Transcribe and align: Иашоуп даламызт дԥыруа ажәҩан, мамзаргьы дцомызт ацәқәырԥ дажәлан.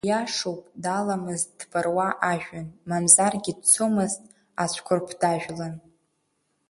Иашоуп 0.09 0.61
даламызт 0.83 1.49
дԥыруа 1.59 2.07
ажәҩан, 2.31 2.67
мамзаргьы 2.87 3.53
дцомызт 3.59 4.21
ацәқәырԥ 4.63 5.09
дажәлан. 5.21 5.75